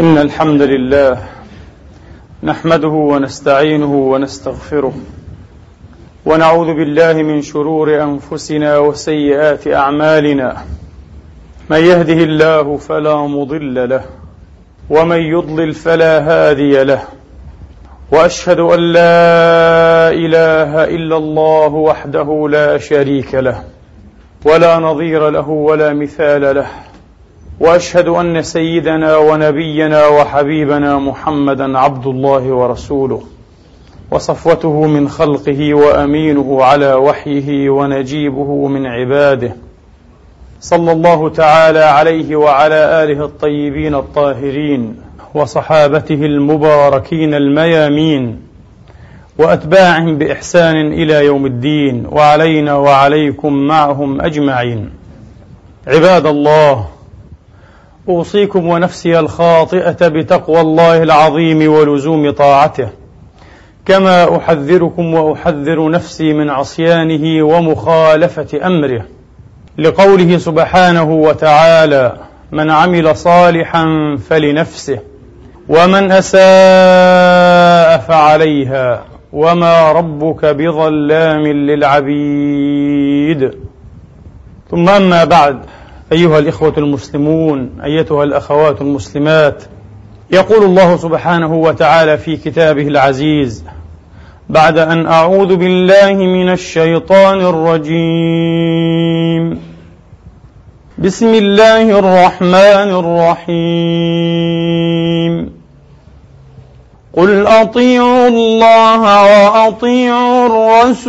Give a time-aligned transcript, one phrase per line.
[0.00, 1.18] إن الحمد لله
[2.42, 4.92] نحمده ونستعينه ونستغفره
[6.26, 10.56] ونعوذ بالله من شرور أنفسنا وسيئات أعمالنا
[11.70, 14.04] من يهده الله فلا مضل له
[14.90, 17.02] ومن يضلل فلا هادي له
[18.12, 23.62] وأشهد أن لا إله إلا الله وحده لا شريك له
[24.44, 26.66] ولا نظير له ولا مثال له
[27.60, 33.22] وأشهد أن سيدنا ونبينا وحبيبنا محمدا عبد الله ورسوله
[34.10, 39.56] وصفوته من خلقه وأمينه على وحيه ونجيبه من عباده.
[40.60, 44.96] صلى الله تعالى عليه وعلى آله الطيبين الطاهرين
[45.34, 48.40] وصحابته المباركين الميامين
[49.38, 54.90] وأتباعهم بإحسان إلى يوم الدين وعلينا وعليكم معهم أجمعين.
[55.86, 56.86] عباد الله
[58.08, 62.88] أوصيكم ونفسي الخاطئة بتقوى الله العظيم ولزوم طاعته.
[63.86, 69.04] كما أحذركم وأحذر نفسي من عصيانه ومخالفة أمره.
[69.78, 72.16] لقوله سبحانه وتعالى
[72.52, 74.98] من عمل صالحا فلنفسه
[75.68, 82.70] ومن أساء فعليها وما ربك بظلام للعبيد.
[84.70, 85.58] ثم أما بعد
[86.12, 89.62] أيها الإخوة المسلمون أيتها الأخوات المسلمات
[90.30, 93.64] يقول الله سبحانه وتعالى في كتابه العزيز
[94.48, 98.88] بعد أن أعوذ بالله من الشيطان الرجيم.
[100.98, 102.90] بسم الله الرحمن
[103.44, 105.58] الرحيم.
[107.12, 111.08] قل اطيعوا الله واطيعوا الرسول.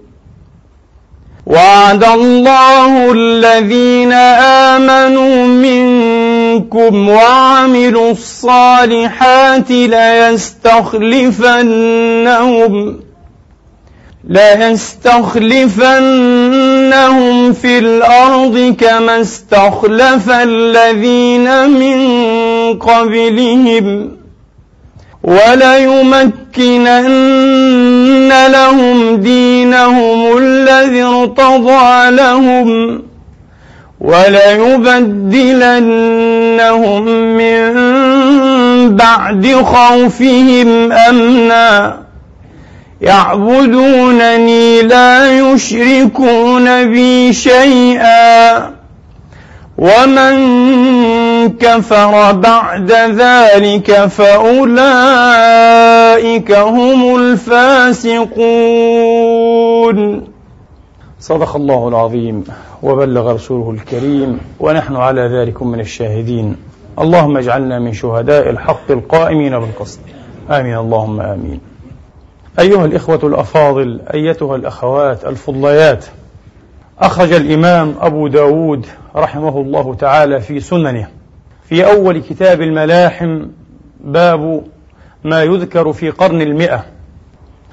[1.51, 4.11] وعد الله الذين
[4.71, 10.71] آمنوا منكم وعملوا الصالحات ليستخلفنهم
[14.29, 15.03] ليستخلفنهم
[17.53, 21.99] في الأرض كما استخلف الذين من
[22.79, 24.11] قبلهم
[25.23, 27.11] وليمكنن
[28.31, 33.01] لهم دينهم الذي ارتضى لهم
[34.01, 34.95] وليبدلنهم
[37.37, 37.71] من
[38.95, 41.97] بعد خوفهم أمنا.
[43.01, 48.71] يعبدونني لا يشركون بي شيئا.
[49.77, 50.35] ومن
[51.47, 54.91] كفر بعد ذلك فأولئك
[56.51, 58.31] هم الفاسقون.
[61.19, 62.43] صدق الله العظيم
[62.83, 66.55] وبلغ رسوله الكريم ونحن على ذلك من الشاهدين.
[66.99, 69.99] اللهم اجعلنا من شهداء الحق القائمين بالقسط.
[70.49, 71.59] آمين اللهم آمين.
[72.59, 76.05] أيها الإخوة الأفاضل أيتها الأخوات الفضليات
[76.99, 78.85] أخرج الإمام أبو داود
[79.15, 81.07] رحمه الله تعالى في سننه.
[81.71, 83.45] في أول كتاب الملاحم
[83.99, 84.63] باب
[85.23, 86.85] ما يذكر في قرن المئة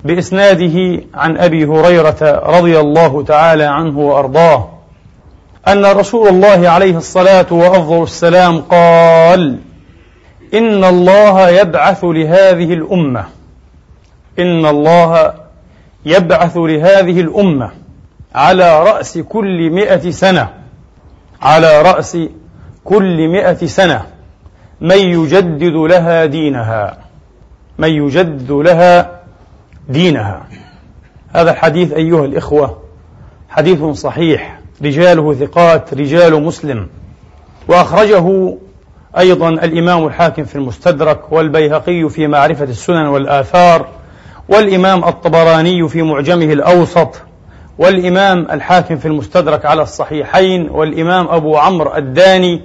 [0.04, 4.69] بإسناده عن أبي هريرة رضي الله تعالى عنه وأرضاه
[5.69, 9.58] أن رسول الله عليه الصلاة وأفضل السلام قال
[10.54, 13.25] إن الله يبعث لهذه الأمة
[14.38, 15.34] إن الله
[16.04, 17.70] يبعث لهذه الأمة
[18.34, 20.48] على رأس كل مئة سنة
[21.42, 22.19] على رأس
[22.88, 24.03] كل مئة سنة
[24.81, 26.99] من يجدد لها دينها.
[27.79, 29.20] من يجدد لها
[29.88, 30.46] دينها.
[31.32, 32.79] هذا الحديث أيها الإخوة
[33.49, 34.61] حديث صحيح.
[34.85, 36.87] رجاله ثقات رجال مسلم.
[37.69, 38.56] وأخرجه
[39.19, 43.88] أيضا الإمام الحاكم في المستدرك والبيهقي في معرفة السنن والآثار
[44.49, 47.23] والإمام الطبراني في معجمه الأوسط
[47.79, 52.62] والإمام الحاكم في المستدرك على الصحيحين والإمام أبو عمرو الداني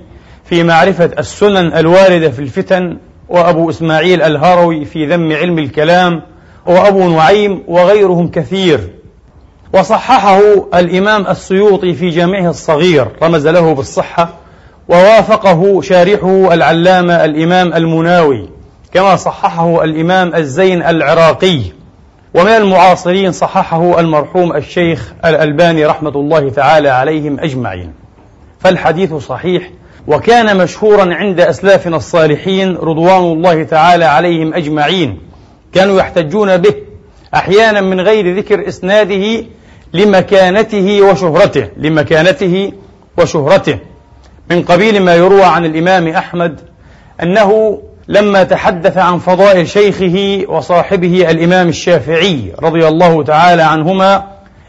[0.53, 2.97] في معرفة السنن الواردة في الفتن
[3.29, 6.21] وأبو إسماعيل الهروي في ذم علم الكلام
[6.65, 8.89] وأبو نعيم وغيرهم كثير.
[9.73, 10.39] وصححه
[10.73, 14.29] الإمام السيوطي في جامعه الصغير رمز له بالصحة
[14.89, 18.49] ووافقه شارحه العلامة الإمام المناوي
[18.93, 21.61] كما صححه الإمام الزين العراقي.
[22.33, 27.93] ومن المعاصرين صححه المرحوم الشيخ الألباني رحمة الله تعالى عليهم أجمعين.
[28.59, 29.69] فالحديث صحيح
[30.07, 35.19] وكان مشهورا عند أسلافنا الصالحين رضوان الله تعالى عليهم أجمعين.
[35.73, 36.73] كانوا يحتجون به
[37.35, 39.45] أحيانا من غير ذكر إسناده
[39.93, 42.71] لمكانته وشهرته لمكانته
[43.17, 43.79] وشهرته.
[44.49, 46.59] من قبيل ما يروى عن الإمام أحمد
[47.23, 54.27] أنه لما تحدث عن فضائل شيخه وصاحبه الإمام الشافعي رضي الله تعالى عنهما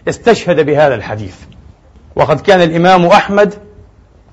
[0.09, 1.35] استشهد بهذا الحديث.
[2.17, 3.55] وقد كان الإمام أحمد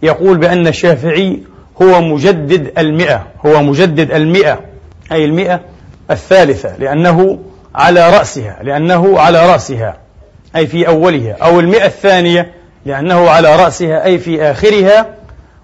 [0.03, 1.39] يقول بأن الشافعي
[1.81, 4.59] هو مجدد المئة هو مجدد المئة
[5.12, 5.59] أي المئة
[6.12, 7.39] الثالثة لأنه
[7.75, 9.98] على رأسها لأنه على رأسها
[10.56, 12.51] أي في أولها أو المئة الثانية
[12.86, 15.15] لأنه على رأسها أي في آخرها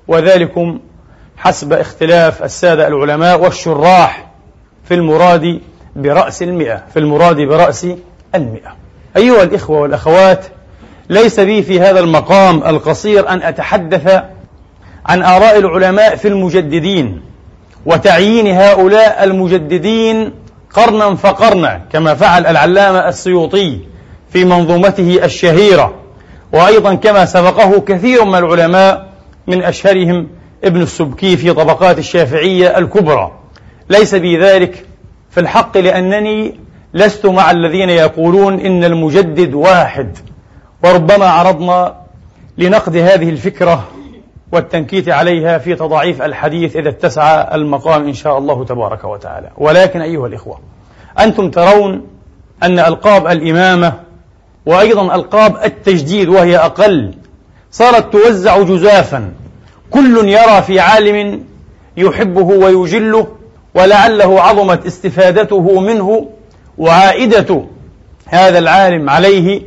[0.08, 0.80] وذلكم
[1.38, 4.28] حسب اختلاف السادة العلماء والشراح
[4.84, 5.60] في المراد
[5.96, 7.88] برأس المئة في المراد برأس
[8.36, 8.76] المئة.
[9.18, 10.46] أيها الإخوة والأخوات
[11.10, 14.24] ليس بي في هذا المقام القصير أن أتحدث
[15.06, 17.22] عن آراء العلماء في المجددين
[17.86, 20.32] وتعيين هؤلاء المجددين
[20.74, 23.80] قرنا فقرنا كما فعل العلامة السيوطي
[24.30, 25.94] في منظومته الشهيرة.
[26.54, 29.08] وأيضا كما سبقه كثير من العلماء
[29.48, 30.28] من أشهرهم
[30.64, 33.32] ابن السبكي في طبقات الشافعية الكبرى.
[33.90, 34.86] ليس بي ذلك
[35.30, 36.60] في الحق لأنني
[36.94, 40.18] لست مع الذين يقولون إن المجدد واحد.
[40.84, 41.96] وربما عرضنا
[42.58, 43.88] لنقد هذه الفكرة
[44.52, 49.50] والتنكيت عليها في تضعيف الحديث إذا اتسع المقام إن شاء الله تبارك وتعالى.
[49.58, 50.60] ولكن أيها الإخوة
[51.20, 52.08] أنتم ترون
[52.64, 53.94] أن ألقاب الإمامة
[54.66, 57.14] وأيضا ألقاب التجديد وهي أقل
[57.72, 59.32] صارت توزع جزافا.
[59.92, 61.44] كل يرى في عالم
[61.98, 63.28] يحبه ويجله
[63.76, 66.30] ولعله عظمت استفادته منه
[66.78, 67.64] وعائدة
[68.26, 69.62] هذا العالم عليه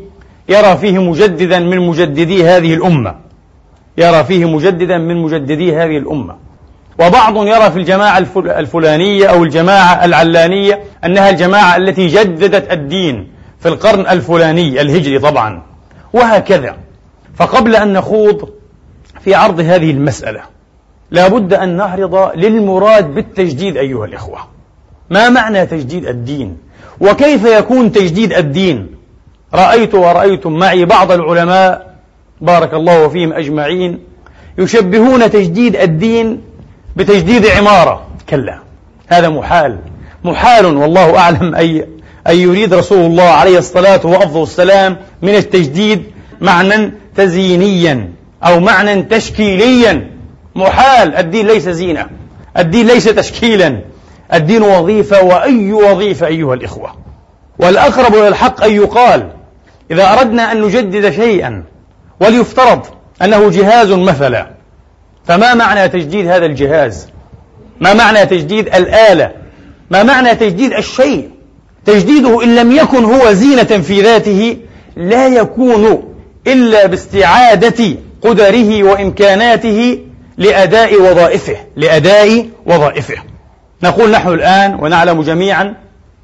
[0.50, 3.14] يرى فيه مجددا من مجددي هذه الأمة.
[3.98, 6.36] يرى فيه مجددا من مجددي هذه الأمة.
[6.98, 13.28] وبعض يرى في الجماعة الفلانية أو الجماعة العلانية أنها الجماعة التي جددت الدين
[13.60, 15.62] في القرن الفلاني الهجري طبعا.
[16.12, 16.76] وهكذا.
[17.34, 18.48] فقبل أن نخوض
[19.20, 20.40] في عرض هذه المسألة
[21.10, 24.38] لا بد أن نعرض للمراد بالتجديد أيها الإخوة.
[25.10, 26.56] ما معنى تجديد الدين؟
[27.00, 28.99] وكيف يكون تجديد الدين؟
[29.54, 31.94] رأيت ورأيتم معي بعض العلماء
[32.40, 33.98] بارك الله فيهم أجمعين
[34.58, 36.40] يشبهون تجديد الدين
[36.96, 38.06] بتجديد عمارة.
[38.30, 38.58] كلا
[39.06, 39.78] هذا محال
[40.24, 41.86] محال والله أعلم أي
[42.26, 46.02] أن يريد رسول الله عليه الصلاة والسلام من التجديد
[46.40, 48.12] معنى تزيينيا
[48.44, 50.10] أو معنى تشكيليا.
[50.54, 52.06] محال الدين ليس زينة
[52.58, 53.80] الدين ليس تشكيلا
[54.34, 56.94] الدين وظيفة وأي وظيفة أيها الإخوة.
[57.58, 59.39] والأقرب إلى الحق أن يقال
[59.90, 61.64] إذا أردنا أن نجدد شيئا
[62.20, 62.86] وليفترض
[63.22, 64.50] أنه جهاز مثلا
[65.24, 67.08] فما معنى تجديد هذا الجهاز؟
[67.80, 69.32] ما معنى تجديد الآلة؟
[69.90, 71.30] ما معنى تجديد الشيء؟
[71.86, 74.56] تجديده إن لم يكن هو زينة في ذاته
[74.96, 76.14] لا يكون
[76.46, 79.98] إلا باستعادة قدره وإمكاناته
[80.38, 83.16] لأداء وظائفه لأداء وظائفه.
[83.82, 85.74] نقول نحن الآن ونعلم جميعا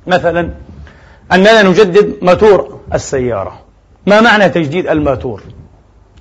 [0.06, 0.50] مثلا
[1.32, 3.60] أننا نجدد ماتور السيارة.
[4.06, 5.42] ما معنى تجديد الماتور؟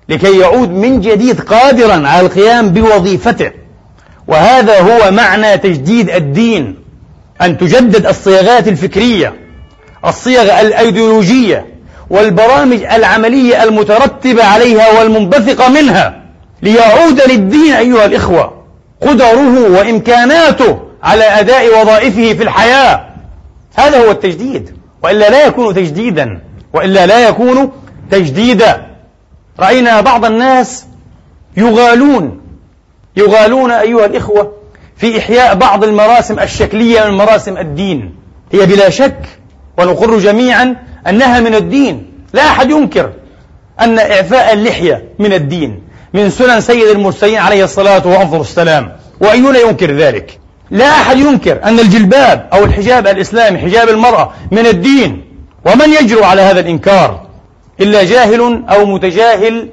[0.09, 3.51] لكي يعود من جديد قادرا على القيام بوظيفته.
[4.27, 6.75] وهذا هو معنى تجديد الدين
[7.41, 9.33] أن تجدد الصياغات الفكرية
[10.05, 11.65] الصيغ الأيديولوجية
[12.09, 16.21] والبرامج العملية المترتبة عليها والمنبثقة منها
[16.61, 18.63] ليعود للدين أيها الإخوة
[19.01, 23.05] قدره وإمكاناته على أداء وظائفه في الحياة.
[23.75, 26.41] هذا هو التجديد وإلا لا يكون تجديدا.
[26.75, 27.71] وإلا لا يكون
[28.11, 28.85] تجديدا.
[29.59, 30.85] رأينا بعض الناس
[31.57, 32.41] يغالون
[33.17, 34.51] يغالون أيها الإخوة
[34.97, 38.15] في إحياء بعض المراسم الشكلية من مراسم الدين.
[38.51, 39.25] هي بلا شك
[39.77, 40.75] ونقر جميعا
[41.07, 42.11] أنها من الدين.
[42.33, 43.11] لا أحد ينكر
[43.79, 45.81] أن إعفاء اللحية من الدين.
[46.13, 50.39] من سنن سيد المرسلين عليه الصلاة وأفضل السلام وأينا ينكر ذلك؟
[50.71, 55.24] لا أحد ينكر أن الجلباب أو الحجاب الإسلامي حجاب المرأة من الدين.
[55.65, 57.25] ومن يجرؤ على هذا الإنكار
[57.81, 59.69] إلا جاهل أو متجاهل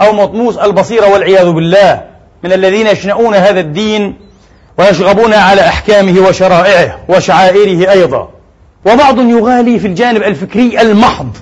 [0.00, 2.04] أو مطموس البصيرة والعياذ بالله
[2.44, 4.14] من الذين يشنؤون هذا الدين
[4.78, 8.28] ويشغبون على أحكامه وشرائعه وشعائره أيضا.
[8.86, 11.36] وبعض يغالي في الجانب الفكري المحض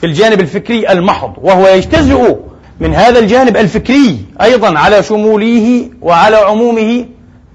[0.00, 2.36] في الجانب الفكري المحض وهو يجتزئ
[2.80, 7.06] من هذا الجانب الفكري أيضا على شموله وعلى عمومه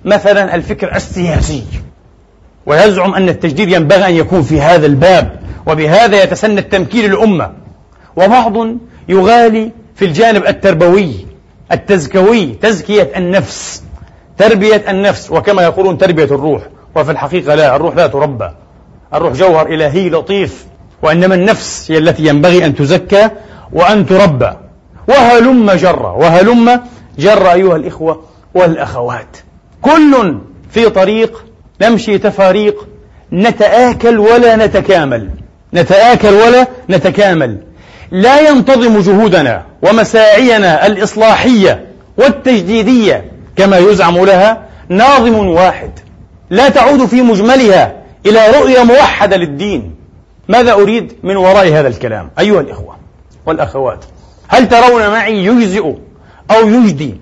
[0.06, 1.64] مثلا الفكر السياسي.
[2.66, 5.40] ويزعم أن التجديد ينبغي أن يكون في هذا الباب.
[5.68, 7.52] وبهذا يتسنى التمكين للأمة.
[8.16, 8.54] وبعض
[9.10, 11.26] يغالي في الجانب التربوي
[11.72, 13.84] التزكوي تزكية النفس
[14.38, 15.32] تربية النفس.
[15.32, 16.62] وكما يقولون تربية الروح
[16.96, 18.50] وفي الحقيقة لا الروح لا تربى.
[19.14, 20.66] الروح جوهر إلهي لطيف
[21.02, 23.30] وإنما النفس هي التي ينبغي أن تزكى
[23.74, 24.52] وأن تربى.
[25.08, 26.82] وهلم جر وهلم
[27.20, 28.24] جر أيها الإخوة
[28.54, 29.38] والأخوات.
[29.82, 30.40] كل
[30.72, 31.46] في طريق
[31.82, 32.88] نمشي تفاريق
[33.34, 35.30] نتآكل ولا نتكامل.
[35.74, 37.58] نتآكل ولا نتكامل.
[38.12, 41.86] لا ينتظم جهودنا ومساعينا الإصلاحية
[42.18, 45.92] والتجديدية كما يزعم لها ناظم واحد.
[46.50, 47.96] لا تعود في مجملها
[48.26, 49.96] إلى رؤية موحدة للدين.
[50.48, 52.96] ماذا أريد من وراء هذا الكلام؟ أيها الإخوة
[53.46, 54.06] والأخوات
[54.48, 55.94] هل ترون معي يجزئ
[56.52, 57.18] أو يجدي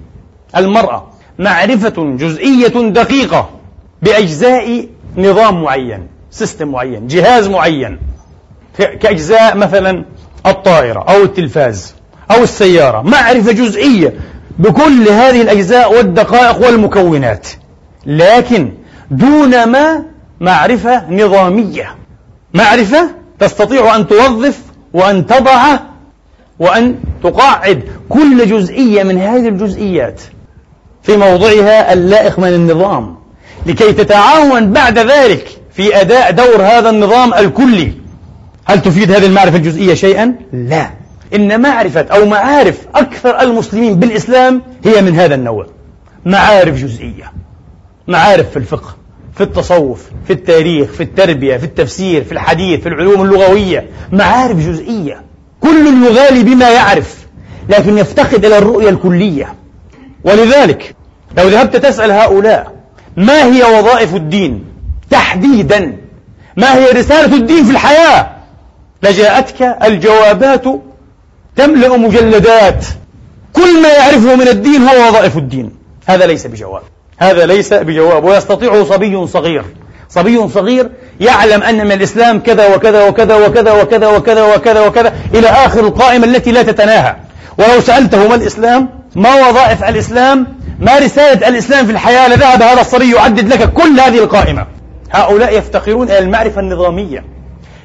[0.58, 1.08] المرأة
[1.39, 3.50] معرفة جزئية دقيقة
[4.01, 4.88] بأجزاء
[5.18, 8.00] نظام معين سيستم معين جهاز معين؟
[8.77, 10.05] كأجزاء مثلا
[10.46, 11.96] الطائرة أو التلفاز
[12.31, 14.13] أو السيارة معرفة جزئية
[14.60, 17.48] بكل هذه الأجزاء والدقائق والمكونات
[18.05, 18.74] لكن
[19.12, 20.03] دون ما
[20.39, 21.96] معرفة نظامية.
[22.53, 24.60] معرفة تستطيع أن توظف
[24.93, 25.79] وأن تضع
[26.60, 30.22] وأن تقاعد كل جزئية من هذه الجزئيات
[31.03, 33.17] في موضعها اللائق من النظام
[33.65, 37.91] لكي تتعاون بعد ذلك في أداء دور هذا النظام الكلي.
[38.67, 40.89] هل تفيد هذه المعرفة الجزئية شيئا؟ لا.
[41.36, 45.67] إن معرفة أو معارف أكثر المسلمين بالإسلام هي من هذا النوع.
[46.25, 47.31] معارف جزئية.
[48.07, 48.95] معارف في الفقه
[49.36, 53.89] في التصوف في التاريخ في التربية في التفسير في الحديث في العلوم اللغوية.
[54.12, 55.21] معارف جزئية.
[55.62, 57.27] كل يغالي بما يعرف
[57.69, 59.55] لكن يفتقد إلى الرؤية الكلية.
[60.24, 60.95] ولذلك
[61.38, 62.74] لو ذهبت تسأل هؤلاء
[63.17, 64.65] ما هي وظائف الدين؟
[65.09, 65.97] تحديدا.
[66.57, 68.37] ما هي رسالة الدين في الحياة؟
[69.04, 70.63] لجاءتك الجوابات
[71.56, 72.86] تملأ مجلدات
[73.54, 75.72] كل ما يعرفه من الدين هو وظائف الدين.
[76.06, 76.82] هذا ليس بجواب.
[77.18, 78.24] هذا ليس بجواب.
[78.24, 79.66] ويستطيعه صبي صغير.
[80.10, 80.89] صبي صغير
[81.20, 86.25] يعلم أن من الإسلام كذا وكذا وكذا وكذا وكذا وكذا وكذا وكذا إلى آخر القائمة
[86.25, 87.16] التي لا تتناهى.
[87.58, 90.48] ولو سألته ما الإسلام ما وظائف الإسلام
[90.80, 94.66] ما رسالة الإسلام في الحياة لذهب هذا الصبي يعدد لك كل هذه القائمة.
[95.12, 97.37] هؤلاء يفتقرون إلى المعرفة النظامية.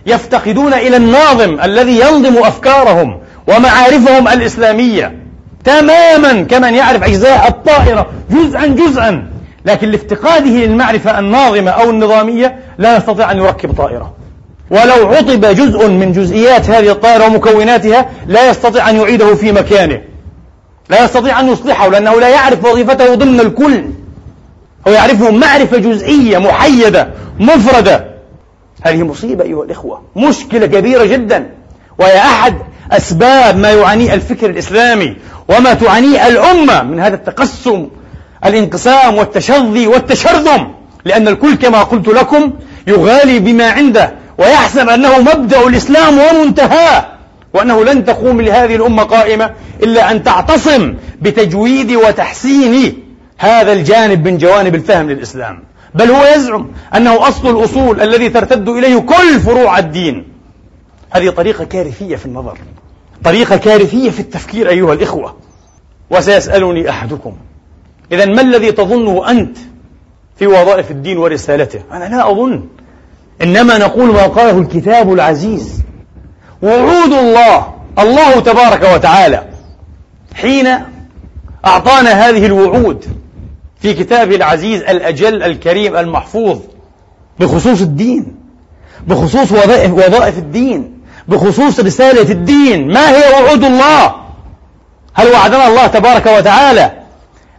[0.07, 5.19] يفتقدون إلى الناظم الذي ينظم أفكارهم ومعارفهم الإسلامية
[5.65, 9.33] تماما كمن يعرف أجزاء الطائرة جزءا جزءا.
[9.65, 14.13] لكن لافتقاده للمعرفة الناظمة أو النظامية لا يستطيع أن يركب طائرة.
[14.71, 20.01] ولو عطب جزء من جزئيات هذه الطائرة ومكوناتها لا يستطيع أن يعيده في مكانه.
[20.91, 23.85] لا يستطيع أن يصلحه لأنه لا يعرف وظيفته ضمن الكل.
[24.89, 27.09] هو يعرفه معرفة جزئية محيدة
[27.41, 28.12] مفردة.
[28.83, 31.51] هذه مصيبة أيها الإخوة مشكلة كبيرة جدا.
[31.99, 32.55] وهي أحد
[32.91, 35.17] أسباب ما يعانيه الفكر الإسلامي
[35.49, 37.89] وما تعانيه الأمة من هذا التقسم
[38.45, 40.75] الانقسام والتشظي والتشرذم.
[41.05, 42.53] لأن الكل كما قلت لكم
[42.87, 47.07] يغالي بما عنده ويحسب أنه مبدأ الإسلام ومنتهاه.
[47.55, 49.51] وأنه لن تقوم لهذه الأمة قائمة
[49.83, 53.03] إلا أن تعتصم بتجويد وتحسين
[53.39, 55.63] هذا الجانب من جوانب الفهم للإسلام.
[55.95, 60.25] بل هو يزعم أنه أصل الأصول الذي ترتد إليه كل فروع الدين.
[61.11, 62.59] هذه طريقة كارثية في النظر.
[63.25, 65.37] طريقة كارثية في التفكير أيها الإخوة.
[66.11, 67.37] وسيسألني أحدكم
[68.13, 69.59] إذا ما الذي تظنه أنت
[70.37, 72.69] في وظائف الدين ورسالته؟ أنا لا أظن.
[73.43, 75.83] إنما نقول ما قاله الكتاب العزيز.
[76.63, 79.45] وعود الله الله تبارك وتعالى
[80.35, 80.69] حين
[81.67, 83.05] أعطانا هذه الوعود
[83.83, 86.59] في كتابه العزيز الأجل الكريم المحفوظ
[87.41, 88.37] بخصوص الدين
[89.07, 90.99] بخصوص وظائف, وظائف الدين
[91.29, 92.93] بخصوص رسالة الدين.
[92.93, 94.15] ما هي وعود الله؟
[95.15, 96.93] هل وعدنا الله تبارك وتعالى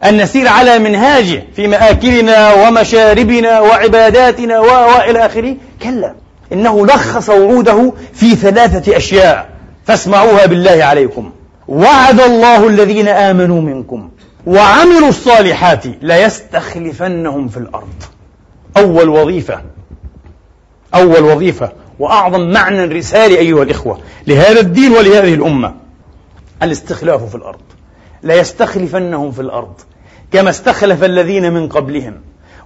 [0.04, 6.16] أن نسير على منهاجه في مآكلنا ومشاربنا وعباداتنا وإلى آخره؟ كلا
[6.54, 9.50] إنه لخص وعوده في ثلاثة أشياء
[9.86, 11.32] فاسمعوها بالله عليكم.
[11.68, 14.10] وعد الله الذين آمنوا منكم.
[14.46, 18.04] وعملوا الصالحات ليستخلفنهم في الأرض.
[18.78, 19.62] أول وظيفة
[20.96, 25.74] أول وظيفة وأعظم معنى رسالة أيها الإخوة لهذا الدين ولهذه الأمة
[26.64, 27.62] الاستخلاف في الأرض.
[28.24, 29.74] ليستخلفنهم في الأرض
[30.32, 32.14] كما استخلف الذين من قبلهم.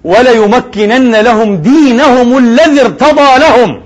[0.03, 3.81] وليمكنن لهم دينهم الذي ارتضى لهم.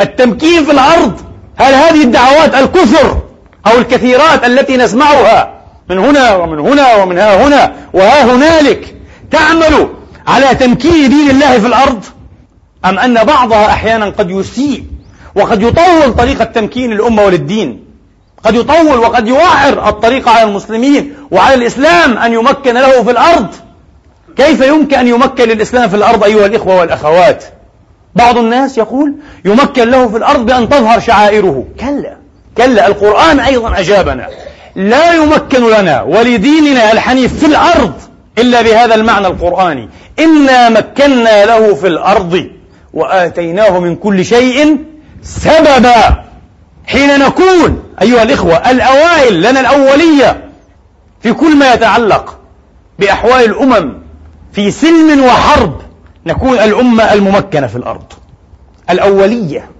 [0.00, 1.20] التمكين في الأرض
[1.56, 3.22] هل هذه الدعوات الكثر
[3.66, 5.55] أو الكثيرات التي نسمعها
[5.90, 8.94] من هنا ومن هنا ومن ها هنا وها هنالك
[9.30, 9.88] تعمل
[10.26, 12.04] على تمكين دين الله في الأرض؟
[12.84, 14.84] أم أن بعضها أحيانا قد يسيء
[15.34, 17.84] وقد يطول طريق التمكين للأمة وللدين؟
[18.44, 23.46] قد يطول وقد يوعر الطريق على المسلمين وعلى الإسلام أن يمكن له في الأرض.
[24.36, 27.44] كيف يمكن أن يمكن للإسلام في الأرض أيها الإخوة والأخوات؟
[28.14, 29.14] بعض الناس يقول
[29.44, 31.64] يمكن له في الأرض بأن تظهر شعائره.
[31.80, 32.16] كلا.
[32.56, 32.86] كلا.
[32.86, 34.28] القرآن أيضا أجابنا.
[34.76, 37.92] لا يمكن لنا ولديننا الحنيف في الأرض
[38.38, 39.88] إلا بهذا المعنى القرآني.
[40.18, 42.50] إنا مكنا له في الأرض
[42.92, 44.78] وآتيناه من كل شيء
[45.22, 46.24] سببا.
[46.86, 50.44] حين نكون أيها الإخوة الأوائل لنا الأولية
[51.20, 52.38] في كل ما يتعلق
[52.98, 53.92] بأحوال الأمم
[54.52, 55.80] في سلم وحرب
[56.26, 58.12] نكون الأمة الممكنة في الأرض.
[58.90, 59.70] الأولية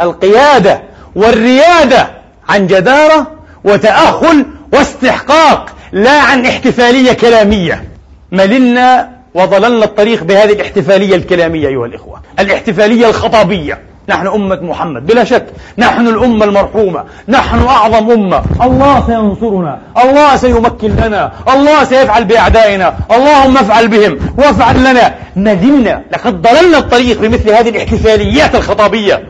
[0.00, 0.82] القيادة
[1.16, 2.10] والريادة
[2.48, 3.30] عن جدارة
[3.64, 7.84] وتأهل واستحقاق لا عن احتفالية كلامية.
[8.32, 12.20] مللنا وضللنا الطريق بهذه الاحتفالية الكلامية أيها الإخوة.
[12.38, 13.78] الاحتفالية الخطابية.
[14.08, 15.46] نحن أمة محمد بلا شك.
[15.78, 17.04] نحن الأمة المرحومة.
[17.28, 18.42] نحن أعظم أمة.
[18.62, 19.78] الله سينصرنا.
[20.04, 21.32] الله سيمكن لنا.
[21.48, 22.94] الله سيفعل بأعدائنا.
[23.12, 25.14] اللهم افعل بهم وافعل لنا.
[25.36, 29.22] ندمنا لقد ضللنا الطريق بمثل هذه الاحتفاليات الخطابية.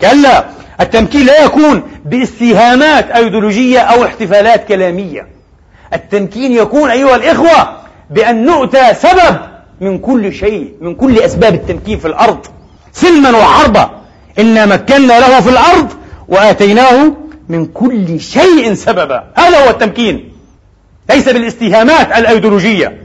[0.00, 0.44] كلا.
[0.80, 5.26] التمكين لا يكون باستهامات أيديولوجية أو احتفالات كلامية.
[5.92, 7.68] التمكين يكون أيها الإخوة
[8.10, 9.36] بأن نؤتى سبب
[9.80, 12.46] من كل شيء من كل أسباب التمكين في الأرض.
[12.92, 13.90] سلما وحربا.
[14.38, 15.88] إنا مكنا له في الأرض
[16.28, 17.12] وآتيناه
[17.48, 19.24] من كل شيء سببا.
[19.34, 20.32] هذا هو التمكين.
[21.10, 23.02] ليس بالاستهامات الأيديولوجية.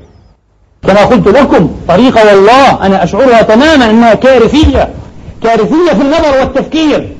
[0.87, 4.89] كما قلت لكم طريقة والله أنا أشعرها تماما أنها كارثية.
[5.43, 7.15] كارثية في النظر والتفكير.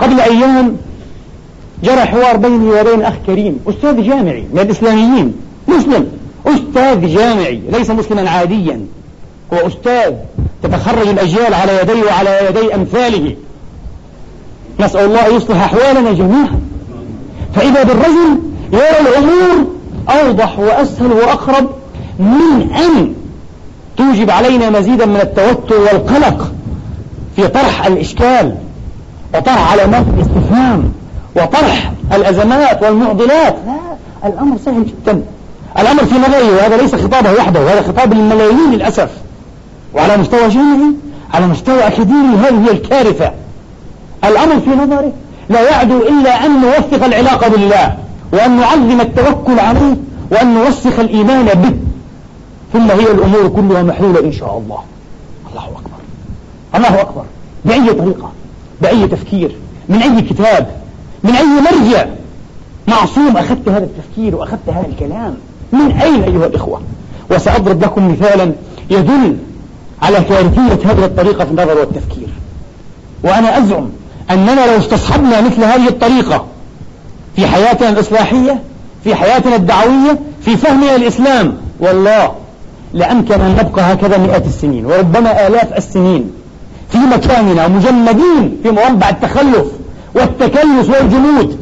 [0.00, 0.76] قبل أيام
[1.84, 5.34] جرى حوار بيني وبين أخ كريم أستاذ جامعي من الإسلاميين
[5.68, 6.06] مسلم
[6.46, 8.80] أستاذ جامعي ليس مسلما عاديا.
[9.52, 10.14] هو أستاذ
[10.62, 13.36] تتخرج الأجيال على يديه وعلى يدي أمثاله.
[14.80, 16.60] نسأل الله أن يصلح أحوالنا جميعا.
[17.54, 18.38] فإذا بالرجل
[18.72, 19.66] يرى الأمور
[20.08, 21.70] أوضح وأسهل وأقرب
[22.18, 23.14] من أن
[23.96, 26.52] توجب علينا مزيدا من التوتر والقلق
[27.36, 28.54] في طرح الإشكال.
[29.34, 30.92] وطرح علامات الاستفهام
[31.36, 33.56] وطرح الأزمات والمعضلات.
[33.66, 35.22] لا الأمر سهل جدا.
[35.78, 39.10] الأمر في نظري وهذا ليس خطابه وحده وهذا خطاب للملايين للأسف.
[39.94, 40.92] وعلى مستوى جامعي
[41.34, 43.32] على مستوى أكاديمي هذه هي الكارثة.
[44.24, 45.12] الأمر في نظري
[45.48, 47.96] لا يعدو إلا أن نوثق العلاقة بالله
[48.32, 49.96] وأن نعظم التوكل عليه
[50.32, 51.76] وأن نوسخ الإيمان به.
[52.72, 54.78] ثم هي الأمور كلها محلولة إن شاء الله.
[55.50, 56.00] الله أكبر.
[56.74, 57.24] الله أكبر.
[57.64, 58.32] بأي طريقة؟
[58.82, 59.56] بأي تفكير
[59.88, 60.66] من أي كتاب
[61.24, 62.06] من أي مرجع.
[62.88, 65.34] معصوم أخذت هذا التفكير وأخذت هذا الكلام.
[65.72, 66.80] من أين أيها الإخوة؟
[67.30, 68.52] وسأضرب لكم مثالا
[68.90, 69.36] يدل
[70.02, 72.28] على كارثية هذه الطريقة في النظر والتفكير.
[73.24, 73.88] وأنا أزعم
[74.30, 76.44] أننا لو استصحبنا مثل هذه الطريقة
[77.36, 78.60] في حياتنا الإصلاحية
[79.04, 82.32] في حياتنا الدعوية في فهمنا الإسلام والله
[82.92, 86.32] لأمكن أن نبقى هكذا مئات السنين وربما آلاف السنين.
[86.92, 89.66] في مكاننا مجمدين في مربع التخلف
[90.14, 91.58] والتكلس والجمود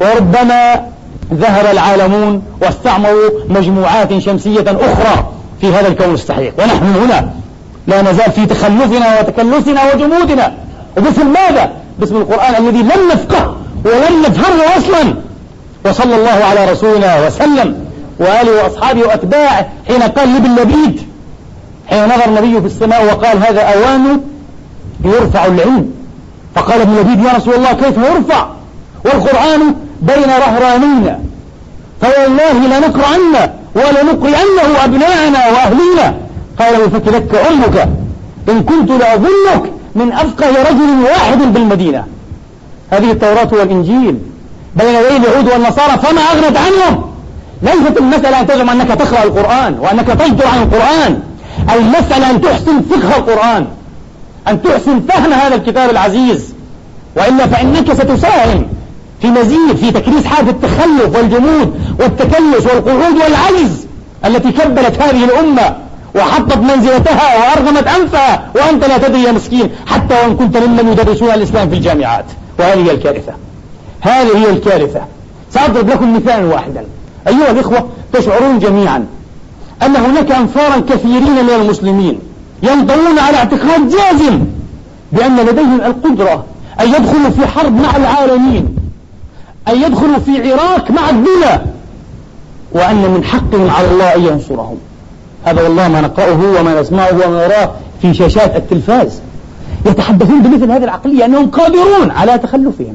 [0.00, 0.86] وربما
[1.34, 7.30] ذهب العالمون واستعمروا مجموعات شمسية أخرى في هذا الكون السحيق ونحن هنا
[7.86, 10.52] لا نزال في تخلفنا وتكلسنا وجمودنا
[10.98, 15.14] وباسم ماذا؟ باسم القرآن الذي لم نفقه ولم نفهمه أصلا.
[15.86, 17.84] وصلى الله على رسولنا وسلم
[18.18, 21.02] وآله وأصحابه وأتباعه حين قال لبيد
[21.86, 24.20] حين نظر النبي في السماء وقال هذا أوان
[25.04, 25.90] يرفع العلم
[26.54, 28.46] فقال ابن لبيد يا رسول الله كيف يرفع؟
[29.04, 31.18] والقرآن بين رهرانينا
[32.00, 36.14] فوالله لنقرأن ولنقرئنه أبناءنا وأهلينا.
[36.58, 37.88] قال فكلتك أمك.
[38.48, 42.04] إن كنت لأظنك من أفقه رجل واحد بالمدينة.
[42.90, 44.18] هذه التوراة والإنجيل.
[44.76, 47.04] بين يدي اليهود والنصارى فما أغنت عنهم؟
[47.62, 51.22] ليست المسألة أن تزعم أنك تقرأ القرآن وأنك تصدر عن القرآن.
[51.74, 53.66] المسألة أن تحسن فقه القرآن.
[54.48, 56.54] أن تحسن فهم هذا الكتاب العزيز
[57.16, 58.66] وإلا فإنك ستساهم
[59.20, 63.86] في مزيد في تكريس حالة التخلف والجمود والتكلس والقعود والعجز
[64.24, 65.76] التي كبلت هذه الأمة
[66.16, 71.68] وحطت منزلتها وأرغمت أنفها وأنت لا تدري يا مسكين حتى وإن كنت ممن يدرسون الإسلام
[71.68, 72.24] في الجامعات.
[72.58, 73.32] وهذه هي الكارثة.
[74.00, 75.00] هذه هي الكارثة.
[75.50, 76.84] سأضرب لكم مثالا واحدا.
[77.28, 79.06] أيها الإخوة تشعرون جميعا
[79.82, 82.18] أن هناك أنفارا كثيرين من المسلمين
[82.62, 84.44] ينطوون على اعتقاد جازم
[85.12, 86.44] بأن لديهم القدرة
[86.80, 88.76] أن يدخلوا في حرب مع العالمين
[89.68, 91.66] أن يدخلوا في عراك مع الدولة
[92.72, 94.76] وأن من حقهم على الله أن ينصرهم.
[95.44, 97.70] هذا والله ما نقرأه وما نسمعه وما نراه
[98.02, 99.20] في شاشات التلفاز.
[99.86, 102.94] يتحدثون بمثل هذه العقلية أنهم قادرون على تخلفهم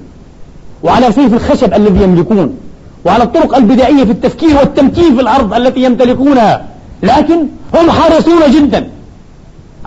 [0.83, 2.57] وعلى سيف الخشب الذي يملكون
[3.05, 6.65] وعلى الطرق البدائية في التفكير والتمكين في الأرض التي يمتلكونها
[7.03, 7.37] لكن
[7.75, 8.89] هم حريصون جدا.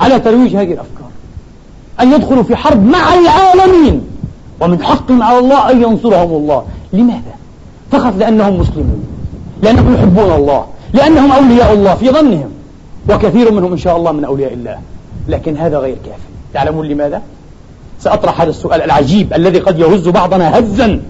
[0.00, 1.10] على ترويج هذه الأفكار.
[2.00, 4.00] أن يدخلوا في حرب مع العالمين.
[4.60, 6.64] ومن حقهم على الله أن ينصرهم الله.
[6.92, 7.34] لماذا؟
[7.90, 9.04] فقط لأنهم مسلمون.
[9.62, 10.64] لأنهم يحبون الله.
[10.92, 12.50] لأنهم أولياء الله في ظنهم.
[13.10, 14.78] وكثير منهم إن شاء الله من أولياء الله.
[15.28, 16.30] لكن هذا غير كافي.
[16.54, 17.22] تعلمون لماذا؟
[18.00, 21.00] سأطرح هذا السؤال العجيب الذي قد يهز بعضنا هزا.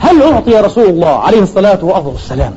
[0.00, 2.54] هل أعطي رسول الله عليه الصلاة والسلام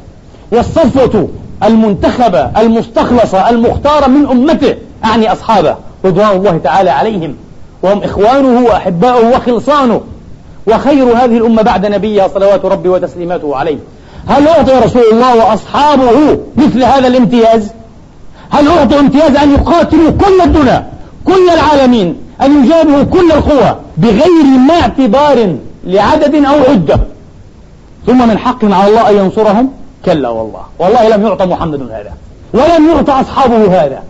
[0.51, 1.27] والصفوة
[1.63, 7.35] المنتخبة المستخلصة المختارة من أمته أعني أصحابه رضوان الله تعالى عليهم.
[7.83, 10.01] وهم إخوانه وأحباؤه وخلصانه.
[10.67, 13.77] وخير هذه الأمة بعد نبيها صلوات ربي وتسليماته عليه.
[14.27, 17.71] هل أعطي رسول الله وأصحابه مثل هذا الامتياز؟
[18.49, 20.89] هل أعطوا امتياز أن يقاتلوا كل الدنيا
[21.25, 26.99] كل العالمين أن يجابهوا كل القوى بغير ما اعتبار لعدد أو عدة؟
[28.07, 29.71] ثم من حق على الله أن ينصرهم؟
[30.05, 30.61] كلا والله.
[30.79, 32.13] والله لم يعطى محمد هذا
[32.53, 34.03] ولم يعطى أصحابه هذا.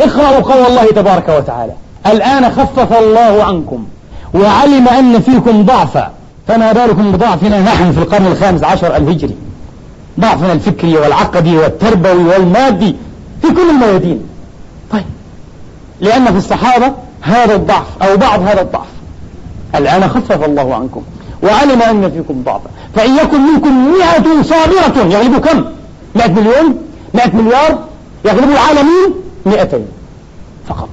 [0.00, 1.72] اقرأوا قول الله تبارك وتعالى.
[2.06, 3.84] الآن خفف الله عنكم
[4.34, 6.10] وعلم أن فيكم ضعفا.
[6.48, 9.36] فما بالكم بضعفنا نحن في القرن الخامس عشر الهجري.
[10.20, 12.96] ضعفنا الفكري والعقدي والتربوي والمادي
[13.42, 14.20] في كل الميادين.
[14.92, 15.04] طيب
[16.00, 18.86] لأن في الصحابة هذا الضعف أو بعض هذا الضعف.
[19.74, 21.02] الآن خفف الله عنكم
[21.42, 22.70] وعلم أن فيكم ضعفا.
[22.94, 25.64] فإن يكن منكم مئة صابرة يغلب كم؟
[26.14, 26.78] مئة مليون؟
[27.14, 27.78] مئة مليار؟
[28.24, 29.14] يغلب العالمين؟
[29.46, 29.86] مئتين
[30.68, 30.88] فقط.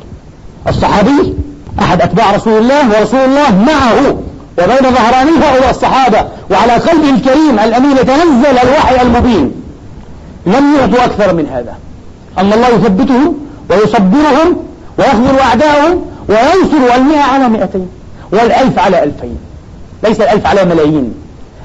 [0.68, 1.34] الصحابي
[1.80, 4.18] أحد أتباع رسول الله ورسول الله معه
[4.60, 9.52] وبين ظهراني هؤلاء الصحابة وعلى قلبه الكريم الأمين يتنزل الوحي المبين.
[10.46, 11.76] لم يعطوا أكثر من هذا.
[12.38, 13.38] أن الله يثبتهم
[13.70, 14.58] ويصبرهم
[14.98, 17.88] ويخذل أعداءهم وينصر المئة على مئتين
[18.32, 19.38] والألف على ألفين.
[20.04, 21.14] ليس الألف على ملايين.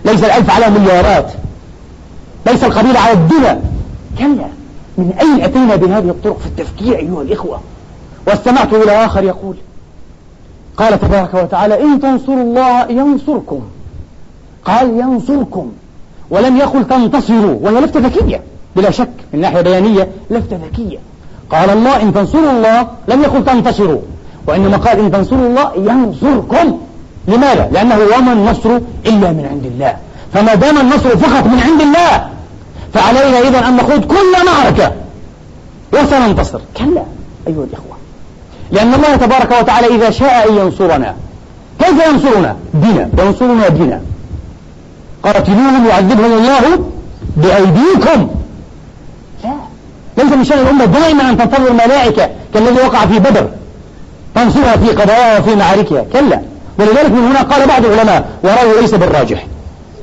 [0.04, 1.32] ليس الألف على مليارات.
[2.46, 3.60] ليس القبيلة على الدنيا.
[4.18, 4.61] كلا.
[4.98, 7.60] من أين أتينا بهذه الطرق في التفكير أيها الإخوة؟
[8.26, 9.56] واستمعت إلى آخر يقول
[10.76, 13.60] قال تبارك وتعالى إن تنصروا الله ينصركم.
[14.64, 15.72] قال ينصركم.
[16.30, 18.40] ولم يقل تنتصروا وهي لفتة ذكية
[18.76, 20.98] بلا شك من ناحية بيانية لفتة ذكية.
[21.50, 24.00] قال الله إن تنصروا الله لم يقل تنتصروا
[24.46, 26.80] وإنما قال إن تنصروا الله ينصركم.
[27.28, 28.70] لماذا؟ لأنه وما النصر
[29.06, 29.96] إلا من عند الله.
[30.32, 32.28] فما دام النصر فقط من عند الله
[32.94, 34.92] فعلينا إذا أن نخوض كل معركة
[35.92, 36.60] وسننتصر.
[36.76, 37.02] كلا
[37.46, 37.96] أيها الإخوة.
[38.70, 41.14] لأن الله تبارك وتعالى إذا شاء أن ينصرنا
[41.78, 44.00] كيف ينصرنا؟ بنا ينصرنا بنا
[45.22, 46.84] قاتلوهم يعذبهم الله
[47.36, 48.28] بأيديكم.
[49.44, 49.50] لا.
[50.16, 53.48] ليس من شأن الأمة دائما أن تنتظر الملائكة كالذي وقع في بدر
[54.34, 56.04] تنصرها في قضاياها وفي معاركها.
[56.12, 56.40] كلا.
[56.78, 59.46] ولذلك من هنا قال بعض العلماء ورأيه ليس بالراجح.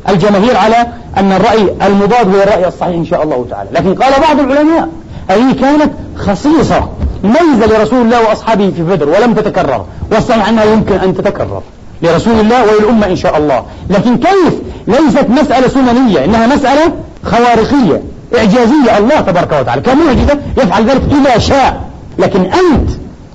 [0.09, 3.69] الجماهير على أن الرأي المضاد هو الرأي الصحيح إن شاء الله تعالى.
[3.73, 4.89] لكن قال بعض العلماء
[5.31, 6.89] أي كانت خصيصة
[7.23, 11.61] ميزة لرسول الله وأصحابه في بدر ولم تتكرر والصحيح أنها يمكن أن تتكرر
[12.01, 13.63] لرسول الله وللأمة إن شاء الله.
[13.89, 14.53] لكن كيف؟
[14.87, 16.93] ليست مسألة سننية إنها مسألة
[17.23, 18.01] خوارقية
[18.37, 18.97] إعجازية.
[18.97, 21.81] الله تبارك وتعالى كمعجزة يفعل ذلك إذا شاء.
[22.19, 22.89] لكن أنت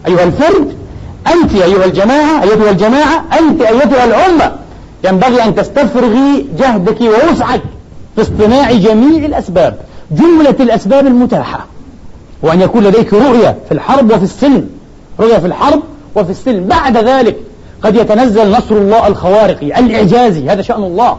[0.06, 0.74] أيها الفرد
[1.26, 4.52] أنت أيها الجماعة أيتها الجماعة أنت أيتها الأمة
[5.04, 7.60] ينبغي أن تستفرغي جهدك ووسعك
[8.16, 9.76] في اصطناع جميع الأسباب
[10.10, 11.66] جملة الأسباب المتاحة
[12.42, 14.68] وأن يكون لديك رؤية في الحرب وفي السلم
[15.20, 15.82] رؤية في الحرب
[16.14, 16.64] وفي السلم.
[16.64, 17.36] بعد ذلك
[17.82, 21.16] قد يتنزل نصر الله الخوارقي الإعجازي هذا شأن الله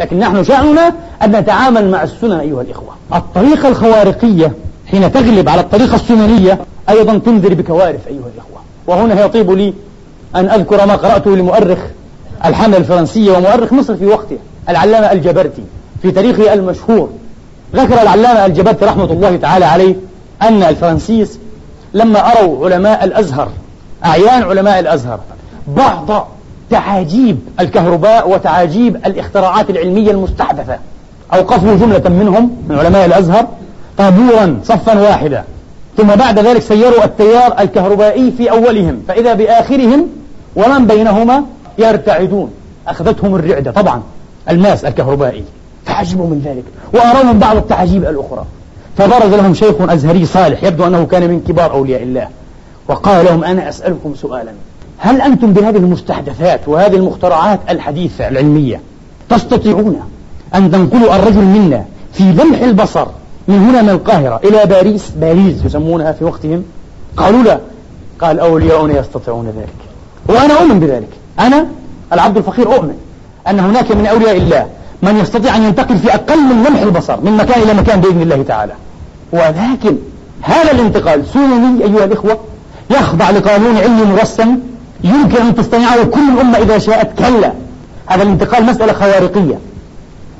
[0.00, 2.88] لكن نحن شأننا أن نتعامل مع السنن أيها الإخوة.
[3.14, 4.52] الطريقة الخوارقية
[4.90, 8.60] حين تغلب على الطريقة السننية أيضا تنذر بكوارث أيها الإخوة.
[8.86, 9.74] وهنا يطيب لي
[10.36, 11.78] أن أذكر ما قرأته لمؤرخ
[12.44, 15.62] الحملة الفرنسية ومؤرخ مصر في وقته العلامة الجبرتي
[16.02, 17.10] في تاريخه المشهور.
[17.74, 19.94] ذكر العلامة الجبرتي رحمة الله تعالى عليه
[20.42, 21.38] أن الفرنسيس
[21.94, 23.48] لما أروا علماء الأزهر
[24.04, 25.20] أعيان علماء الأزهر
[25.76, 26.28] بعض
[26.70, 30.78] تعاجيب الكهرباء وتعاجيب الاختراعات العلمية المستحدثة
[31.34, 33.48] أوقفوا جملة منهم من علماء الأزهر
[33.98, 35.44] طابورا صفا واحدا.
[35.96, 40.06] ثم بعد ذلك سيروا التيار الكهربائي في أولهم فإذا بآخرهم
[40.56, 41.44] ومن بينهما؟
[41.78, 42.50] يرتعدون.
[42.88, 44.02] أخذتهم الرعدة طبعا.
[44.50, 45.44] الماس الكهربائي.
[45.86, 46.64] تعجبوا من ذلك.
[46.92, 48.44] وأراهم بعض التعجيب الأخرى.
[48.98, 52.28] فبرز لهم شيخ أزهري صالح يبدو أنه كان من كبار أولياء الله.
[52.88, 54.52] وقال لهم أنا أسألكم سؤالا.
[54.98, 58.80] هل أنتم بهذه المستحدثات وهذه المخترعات الحديثة العلمية
[59.28, 60.00] تستطيعون
[60.54, 63.06] أن تنقلوا الرجل منا في لمح البصر
[63.48, 66.64] من هنا من القاهرة إلى باريس؟ باريس يسمونها في وقتهم.
[67.16, 67.58] قالوا لا.
[68.20, 70.36] قال أولياؤنا يستطيعون ذلك.
[70.36, 71.08] وأنا أؤمن بذلك.
[71.40, 71.66] أنا
[72.12, 72.94] العبد الفقير أؤمن
[73.48, 74.66] أن هناك من أولياء الله
[75.02, 78.42] من يستطيع أن ينتقل في أقل من لمح البصر من مكان إلى مكان بإذن الله
[78.42, 78.72] تعالى.
[79.32, 79.96] ولكن
[80.42, 82.38] هذا الانتقال سنني أيها الإخوة
[82.90, 84.58] يخضع لقانون علمي مرسم
[85.04, 87.18] يمكن أن تصطنعه كل الأمة إذا شاءت.
[87.18, 87.52] كلا
[88.06, 89.58] هذا الانتقال مسألة خوارقية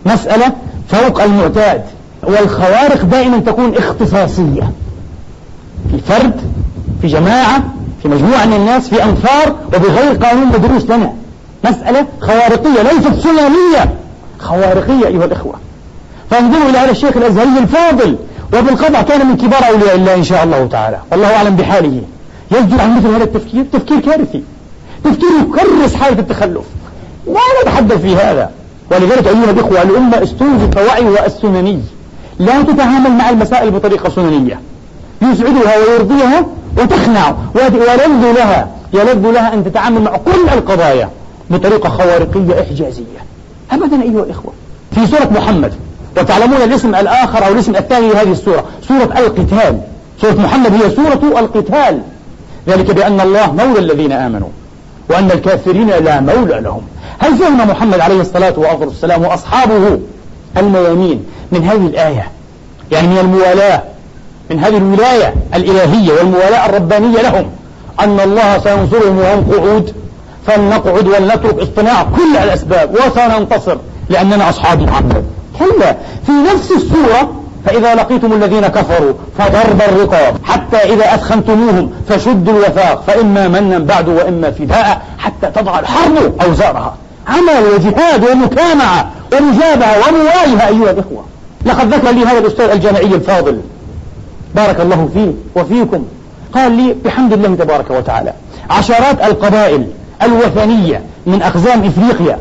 [0.06, 0.52] مسألة
[0.88, 1.82] فوق المعتاد
[2.22, 4.72] والخوارق دائما تكون اختصاصية
[5.90, 6.40] في فرد
[7.00, 7.64] في جماعة
[8.06, 11.12] في مجموعة من الناس في أنفار وبغير قانون مدروس لنا.
[11.64, 13.94] مسألة خوارقية ليست سنانية
[14.38, 15.54] خوارقية أيها الإخوة.
[16.30, 18.16] فانظروا إلى هذا الشيخ الأزهري الفاضل
[18.52, 20.98] وبالقطع كان من كبار أولياء الله إن شاء الله تعالى.
[21.12, 22.02] والله أعلم بحاله.
[22.50, 23.64] يصدر عن مثل هذا التفكير.
[23.72, 24.42] تفكير كارثي.
[25.04, 26.64] تفكير يكرس حالة التخلف.
[27.26, 28.50] لا نتحدث في هذا.
[28.90, 31.80] ولذلك أيها الإخوة الأمة استنزف وعيها السنني
[32.38, 34.60] لا تتعامل مع المسائل بطريقة سننية.
[35.22, 36.46] يسعدها ويرضيها
[36.78, 37.34] وتخنع.
[37.54, 38.68] ولذ لها.
[38.92, 41.10] يلذ لها أن تتعامل مع كل القضايا
[41.50, 43.24] بطريقة خوارقية إحجازية.
[43.72, 44.52] أبدا أيها الإخوة.
[44.94, 45.72] في سورة محمد.
[46.16, 48.64] وتعلمون الاسم الآخر أو الاسم الثاني لهذه السورة.
[48.88, 49.80] سورة القتال.
[50.20, 52.00] سورة محمد هي سورة القتال.
[52.68, 54.48] ذلك بأن الله مولى الذين آمنوا.
[55.10, 56.82] وأن الكافرين لا مولى لهم.
[57.18, 59.98] هل فهم محمد عليه الصلاة والسلام وأصحابه
[60.56, 62.30] الميامين من هذه الآية؟
[62.92, 63.82] يعني من الموالاة.
[64.50, 67.50] من هذه الولاية الإلهية والموالاة الربانية لهم.
[68.00, 69.94] أن الله سينصرهم وهم قعود.
[70.46, 73.76] فلنقعد ولنترك اصطناع كل الأسباب وسننتصر
[74.08, 75.24] لأننا أصحاب محمد
[75.58, 75.96] كلا.
[76.26, 77.32] في نفس السورة
[77.64, 80.36] فإذا لقيتم الذين كفروا فضرب الرقاب.
[80.44, 83.02] حتى إذا أثخنتموهم فشدوا الوثاق.
[83.06, 86.94] فإما منا بعد وإما فداء حتى تضع الحرب أوزارها.
[87.28, 91.24] عمل وجهاد ومكامعة ومجابهة ومواجهة أيها الإخوة.
[91.64, 93.60] لقد ذكر لي هذا الأستاذ الجامعي الفاضل.
[94.56, 96.04] بارك الله فيه وفيكم.
[96.52, 98.32] قال لي بحمد الله تبارك وتعالى.
[98.70, 99.86] عشرات القبائل
[100.22, 102.38] الوثنية من أقزام إفريقيا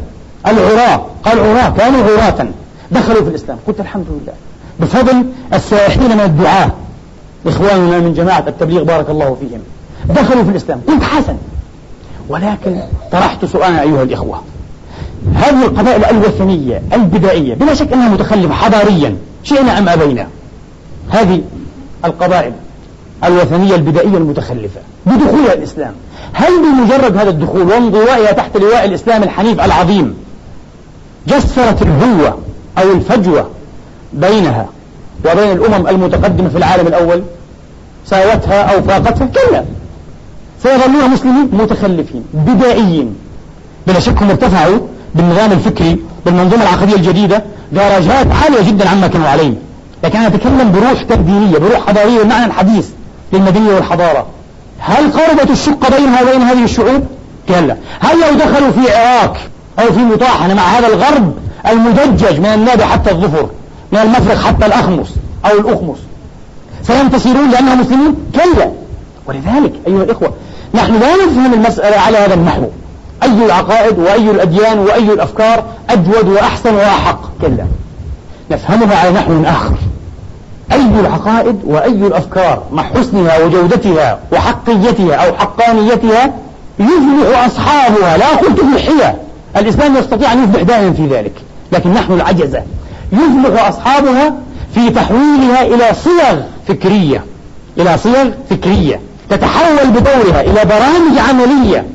[0.47, 2.47] العراة قال عراة كانوا عراة
[2.91, 3.57] دخلوا في الإسلام.
[3.67, 4.33] قلت الحمد لله.
[4.79, 6.71] بفضل السائحين من الدعاة
[7.47, 9.59] إخواننا من جماعة التبليغ بارك الله فيهم
[10.15, 10.81] دخلوا في الإسلام.
[10.87, 11.35] قلت حسن.
[12.29, 12.79] ولكن
[13.11, 14.41] طرحت سؤالا أيها الإخوة.
[15.35, 20.27] هذه القبائل الوثنية البدائية بلا شك أنها متخلفة حضاريا شئنا أم أبينا؟
[21.09, 21.41] هذه
[22.05, 22.53] القبائل
[23.23, 25.93] الوثنية البدائية المتخلفة بدخولها الإسلام.
[26.33, 30.15] هل بمجرد هذا الدخول وانضوائها تحت لواء الإسلام الحنيف العظيم
[31.27, 32.37] جسرت الهوة
[32.77, 33.49] أو الفجوة
[34.13, 34.65] بينها
[35.25, 37.23] وبين الأمم المتقدمة في العالم الأول؟
[38.05, 39.63] ساوتها أو فاقتها؟ كلا.
[40.63, 43.15] سيظلون مسلمين متخلفين بدائيين.
[43.87, 44.79] بلا شك هم ارتفعوا
[45.15, 49.53] بالنظام الفكري بالمنظومة العقدية الجديدة درجات عالية جدا عما كانوا عليه.
[50.03, 52.87] لكن أنا أتكلم بروح تبديلية بروح حضارية بالمعنى الحديث
[53.33, 54.25] للمدنية والحضارة.
[54.79, 57.03] هل قربت الشقة بينها وبين هذه الشعوب؟
[57.49, 59.37] كلا هل لو دخلوا في عراق
[59.79, 61.33] أو في مطاحنة مع هذا الغرب
[61.67, 63.49] المدجج من النابع حتى الظفر
[63.91, 65.07] من المفرق حتى الأخمص
[65.45, 65.97] أو الأخمص
[66.83, 68.71] سينتصرون لأنهم مسلمون؟ كلا
[69.27, 70.33] ولذلك أيها الإخوة
[70.73, 72.65] نحن لا نفهم المسألة على هذا النحو.
[73.23, 77.65] أي العقائد وأي الأديان وأي الأفكار أجود وأحسن وأحق؟ كلا
[78.51, 79.75] نفهمها على نحو آخر.
[80.71, 86.33] أي العقائد وأي الأفكار مع حسنها وجودتها وحقيتها أو حقانيتها
[86.79, 88.17] يفلح أصحابها.
[88.17, 89.15] لا قلت في الحية
[89.57, 91.33] الإسلام يستطيع أن يفلح دائما في ذلك
[91.71, 92.63] لكن نحن العجزة.
[93.11, 94.33] يفلح أصحابها
[94.75, 97.25] في تحويلها إلى صيغ فكرية
[97.77, 98.99] إلى صيغ فكرية.
[99.29, 101.85] تتحول بدورها إلى برامج عملية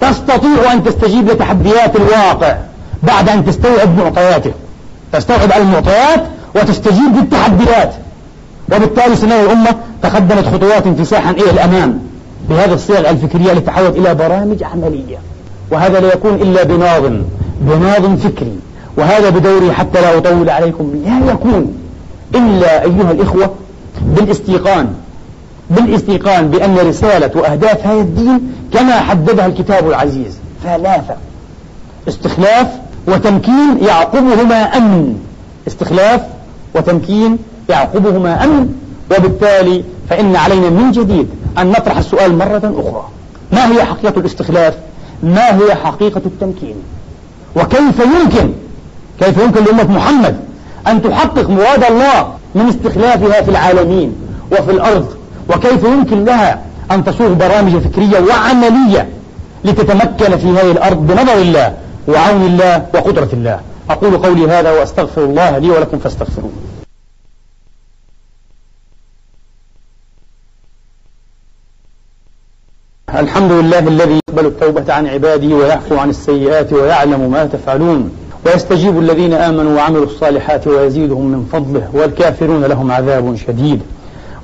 [0.00, 2.56] تستطيع أن تستجيب لتحديات الواقع
[3.02, 4.52] بعد أن تستوعب معطياته
[5.12, 7.94] تستوعب المعطيات وتستجيب للتحديات
[8.72, 11.98] وبالتالي سنة الأمة تقدمت خطوات انفساحا إلى الأمام
[12.50, 15.16] بهذه الصيغ الفكرية التي تحولت إلى برامج عملية.
[15.70, 17.22] وهذا لا يكون إلا بناظم
[17.60, 18.58] بناظم فكري.
[18.96, 21.02] وهذا بدوري حتى لا أطول عليكم.
[21.04, 21.74] لا يكون
[22.34, 23.50] إلا أيها الإخوة
[24.02, 24.94] بالاستيقان.
[25.70, 30.38] بالاستيقان بأن رسالة وأهداف هذا الدين كما حددها الكتاب العزيز.
[30.64, 31.16] ثلاثة.
[32.08, 32.66] استخلاف
[33.08, 35.18] وتمكين يعقبهما أمن.
[35.66, 36.20] استخلاف
[36.74, 37.38] وتمكين
[37.68, 38.74] يعقبهما أمن.
[39.10, 43.08] وبالتالي فإن علينا من جديد أن نطرح السؤال مرة أخرى.
[43.52, 44.74] ما هي حقيقة الاستخلاف؟
[45.22, 46.74] ما هي حقيقة التمكين؟
[47.56, 48.52] وكيف يمكن
[49.20, 50.36] كيف يمكن لأمة محمد
[50.86, 54.12] أن تحقق مراد الله من استخلافها في العالمين
[54.52, 55.06] وفي الأرض؟
[55.48, 59.08] وكيف يمكن لها أن تصوغ برامج فكرية وعملية
[59.64, 61.74] لتتمكن في هذه الأرض بنظر الله
[62.08, 63.60] وعون الله وقدرة الله.
[63.90, 66.50] أقول قولي هذا وأستغفر الله لي ولكم فاستغفروه.
[73.18, 78.10] الحمد لله الذي يقبل التوبة عن عباده ويعفو عن السيئات ويعلم ما تفعلون.
[78.46, 83.80] ويستجيب الذين آمنوا وعملوا الصالحات ويزيدهم من فضله والكافرون لهم عذاب شديد.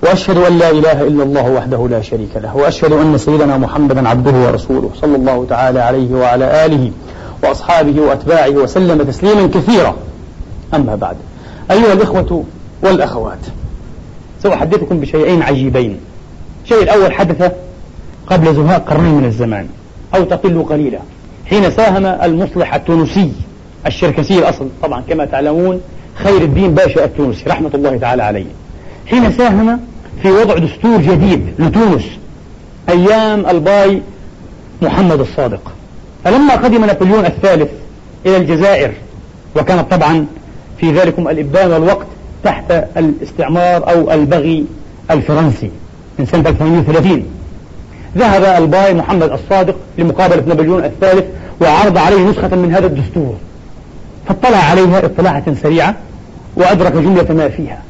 [0.03, 2.57] وأشهد أن لا إله إلا الله وحده لا شريك له.
[2.57, 6.91] وأشهد أن سيدنا محمدا عبده ورسوله صلى الله تعالى عليه وعلى آله.
[7.43, 9.97] وأصحابه وأتباعه وسلم تسليما كثيرا.
[10.75, 11.17] أما بعد
[11.71, 12.45] أيها الإخوة
[12.83, 13.39] والأخوات
[14.43, 16.01] سأحدثكم بشيئين عجيبين.
[16.65, 17.53] الشيء الأول حدث
[18.27, 19.67] قبل زهاء قرنين من الزمان
[20.15, 20.99] أو تقل قليلا
[21.47, 23.33] حين ساهم المصلح التونسي.
[23.87, 25.81] الشركسي الأصل طبعا كما تعلمون
[26.15, 28.47] خير الدين باشا التونسي رحمة الله تعالى عليه.
[29.07, 29.81] حين ساهم
[30.23, 32.05] في وضع دستور جديد لتونس
[32.89, 34.03] أيام الباي
[34.83, 35.73] محمد الصادق.
[36.25, 37.71] فلما قدم نابليون الثالث
[38.27, 38.93] إلى الجزائر
[39.57, 40.27] وكانت طبعا
[40.79, 42.07] في ذلكم الإبان والوقت
[42.45, 44.65] تحت الاستعمار أو البغي
[45.11, 45.71] الفرنسي
[46.19, 47.25] من سنة 1830
[48.19, 51.25] ذهب الباي محمد الصادق لمقابلة نابليون الثالث
[51.61, 53.35] وعرض عليه نسخة من هذا الدستور
[54.29, 55.95] فاطلع عليها اطلاعة سريعة
[56.57, 57.83] وأدرك جملة ما فيها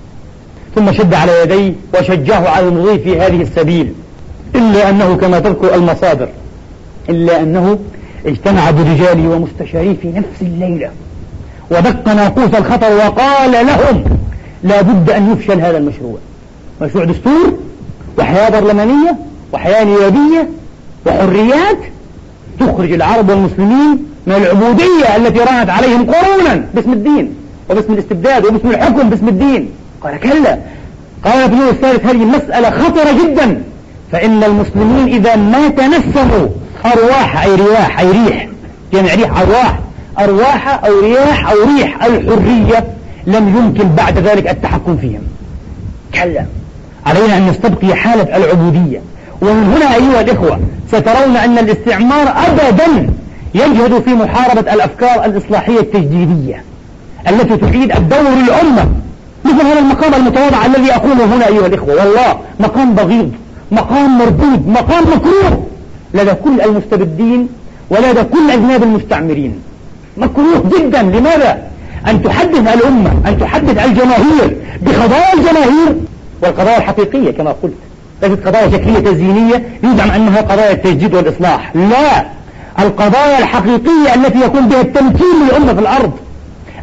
[0.75, 3.93] ثم شد على يديه وشجعه على المضي في هذه السبيل
[4.55, 6.29] إلا أنه كما تذكر المصادر
[7.09, 7.79] إلا أنه
[8.27, 10.91] اجتمع برجاله ومستشاريه في نفس الليلة
[11.71, 14.05] ودق ناقوس الخطر وقال لهم
[14.63, 16.19] لا بد أن يفشل هذا المشروع.
[16.83, 17.59] مشروع دستور
[18.19, 19.17] وحياة برلمانية
[19.53, 20.49] وحياة نيابية
[21.07, 21.79] وحريات
[22.61, 27.35] تخرج العرب والمسلمين من العبودية التي رانت عليهم قرونا باسم الدين
[27.71, 29.71] وباسم الاستبداد وباسم الحكم باسم الدين.
[30.03, 30.59] قال كلا.
[31.25, 33.63] قال ابن الثالث هذه مسألة خطرة جدا.
[34.13, 36.49] فإن المسلمين إذا ما تنسموا
[36.87, 38.49] أرواح أي رياح أي ريح.
[38.93, 39.79] جمع ريح أرواح.
[40.19, 42.05] أرواح أو رياح أو ريح.
[42.05, 42.85] الحرية
[43.27, 45.23] لم يمكن بعد ذلك التحكم فيهم
[46.15, 46.45] كلا
[47.07, 49.01] علينا أن نستبقي حالة العبودية.
[49.43, 53.11] ومن هنا أيها الإخوة سترون أن الاستعمار أبدا
[53.55, 56.63] يجهد في محاربة الأفكار الإصلاحية التجديدية
[57.29, 58.89] التي تعيد الدور للأمة.
[59.45, 61.95] مثل هذا المقام المتواضع الذي أقوله هنا أيها الإخوة.
[61.95, 63.33] والله مقام بغيض
[63.71, 65.67] مقام مردود مقام مكروه.
[66.15, 67.49] لدى كل المستبدين
[67.91, 69.63] ولدى كل أجناب المستعمرين.
[70.17, 71.03] مكروه جدا.
[71.03, 71.59] لماذا؟
[72.09, 75.97] أن تحدث الأمة أن تحدث الجماهير بقضايا الجماهير
[76.43, 77.75] والقضايا الحقيقية كما قلت.
[78.23, 81.77] ليست قضايا شكلية تزيينية يزعم أنها قضايا التجديد والإصلاح.
[81.77, 82.25] لا.
[82.79, 86.13] القضايا الحقيقية التي يكون بها التمكين للأمة في الأرض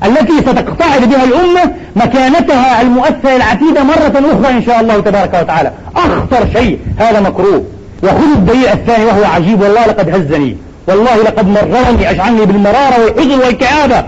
[0.05, 5.71] التي ستقتعد بها الأمة مكانتها المؤثرة العتيدة مرة أخرى إن شاء الله تبارك وتعالى.
[5.95, 6.79] أخطر شيء.
[6.97, 7.65] هذا مكروه.
[8.03, 10.57] وخذ الدليل الثاني وهو عجيب والله لقد هزني
[10.87, 14.03] والله لقد مررني أشعلني بالمرارة والحزن والكآبة.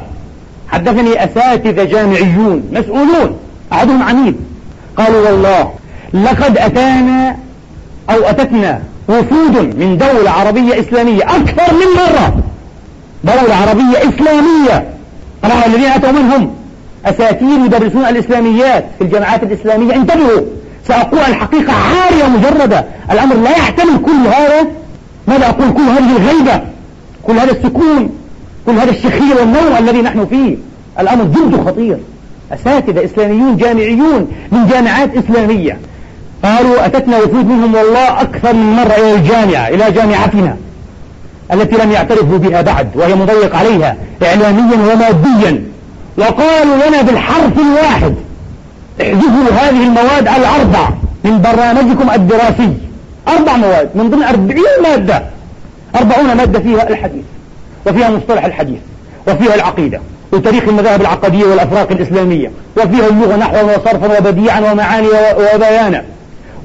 [0.67, 3.37] حدثني أساتذة جامعيون مسؤولون
[3.73, 4.35] أحدهم عميد
[4.97, 5.71] قالوا والله
[6.13, 7.37] لقد أتانا
[8.09, 12.37] أو أتتنا وفود من دولة عربية إسلامية أكثر من مرة.
[13.23, 14.89] دولة عربية إسلامية.
[15.43, 16.55] طبعا الذين أتوا منهم
[17.05, 19.95] أساتير يدرسون الإسلاميات في الجامعات الإسلامية.
[19.95, 20.41] انتبهوا.
[20.89, 22.85] سأقول الحقيقة عارية مجردة.
[23.11, 24.67] الأمر لا يحتمل كل هذا.
[25.27, 26.61] ماذا أقول؟ كل هذه الغيبة
[27.23, 28.09] كل هذا السكون
[28.65, 30.55] كل هذا الشخير والنوم الذي نحن فيه.
[30.99, 31.97] الأمر جد خطير.
[32.53, 35.77] أساتذة إسلاميون جامعيون من جامعات إسلامية
[36.43, 40.57] قالوا أتتنا وفود منهم والله أكثر من مرة إلى الجامعة إلى جامعتنا
[41.53, 45.63] التي لم يعترفوا بها بعد وهي مضيق عليها إعلاميا وماديا.
[46.17, 48.15] وقالوا لنا بالحرف الواحد
[49.01, 50.89] احذفوا هذه المواد الأربع
[51.23, 52.73] من برنامجكم الدراسي.
[53.27, 55.23] أربع مواد من ضمن أربعين مادة.
[55.95, 57.23] أربعون مادة فيها الحديث
[57.87, 58.79] وفيها مصطلح الحديث
[59.27, 65.07] وفيها العقيدة وتاريخ المذاهب العقدية والأفراق الإسلامية وفيها اللغة نحوا وصرفا وبديعا ومعاني
[65.55, 66.03] وبيانا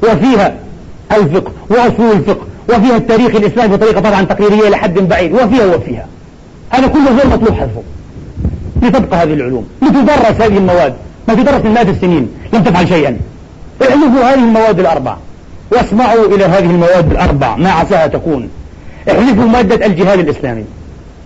[0.03, 0.55] وفيها
[1.13, 5.33] الفقه وأصول الفقه وفيها التاريخ الإسلامي بطريقة طبعا تقريرية لحد بعيد.
[5.33, 6.07] وفيها وفيها.
[6.71, 7.83] هذا كله غير مطلوب حذفه
[8.83, 10.95] لتبقى هذه العلوم لتدرس هذه المواد.
[11.29, 13.19] ما تدرس من مئات السنين لم تفعل شيئا.
[13.83, 15.17] احذفوا هذه المواد الأربع
[15.73, 18.49] واسمعوا إلى هذه المواد الأربع ما عساها تكون.
[19.11, 20.65] احذفوا مادة الجهاد الإسلامي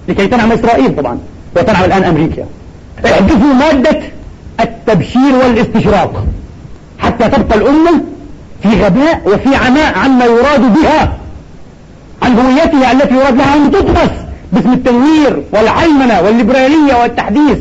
[0.09, 1.18] لكي تنعم إسرائيل طبعا
[1.57, 2.44] وتنعم الآن أمريكا.
[3.07, 4.01] احذفوا مادة
[4.61, 6.24] التبشير والاستشراق
[6.99, 8.01] حتى تبقى الأمة
[8.62, 11.12] في غباء وفي عماء عما يراد بها.
[12.22, 14.11] عن هويتها التي يراد لها أن تطمس
[14.53, 17.59] باسم التنوير والعيمنة والليبرالية والتحديث.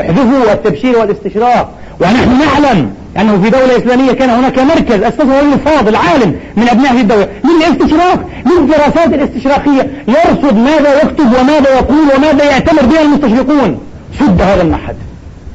[0.00, 1.70] احذفوا التبشير والاستشراق
[2.00, 6.92] ونحن نعلم أنه في دولة إسلامية كان هناك مركز أسسه رجل فاضل عالم من أبناء
[6.92, 13.80] هذه الدولة للاستشراق للدراسات الاستشراقية يرصد ماذا يكتب وماذا يقول وماذا يعتمر بها المستشرقون.
[14.20, 14.96] سد هذا المعهد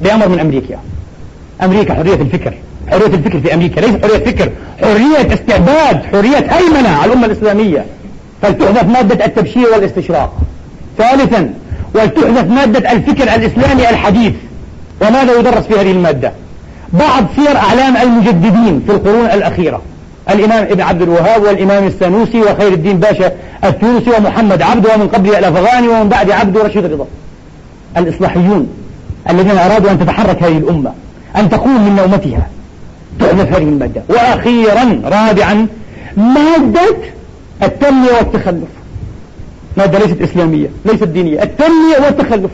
[0.02, 0.78] بأمر من أمريكا.
[1.62, 2.54] أمريكا حرية الفكر
[2.90, 4.50] حرية الفكر في أمريكا ليس حرية فكر
[4.82, 7.84] حرية استعباد حرية هيمنة على الأمة الإسلامية.
[8.42, 10.32] فلتحذف مادة التبشير والاستشراق.
[10.98, 11.54] ثالثا
[11.94, 14.34] ولتحذف مادة الفكر الإسلامي الحديث.
[15.00, 16.32] وماذا يدرس في هذه المادة؟
[16.92, 19.82] بعض سير أعلام المجددين في القرون الأخيرة.
[20.30, 23.32] الإمام ابن عبد الوهاب والإمام السنوسي وخير الدين باشا
[23.64, 27.06] التونسي ومحمد عبده ومن قبله الأفغاني ومن بعد عبده رشيد رضا
[27.96, 28.68] الإصلاحيون
[29.30, 30.92] الذين أرادوا أن تتحرك هذه الأمة
[31.36, 32.48] أن تقوم من نومتها.
[33.20, 34.02] تحذف هذه المادة.
[34.08, 35.66] وأخيرا رابعا
[36.16, 36.96] مادة
[37.62, 38.68] التنمية والتخلف.
[39.76, 41.42] مادة ليست إسلامية ليست دينية.
[41.42, 42.50] التنمية والتخلف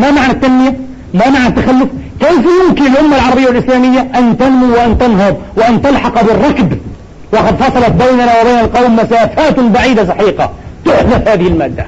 [0.00, 0.74] ما معنى التنمية؟
[1.14, 1.88] ما معنى التخلف؟
[2.20, 6.78] كيف يمكن الأمة العربية والإسلامية أن تنمو وأن تنهض وأن تلحق بالركب؟
[7.32, 10.50] وقد فصلت بيننا وبين القوم مسافات بعيدة سحيقة
[10.84, 11.86] تحذف هذه المادة.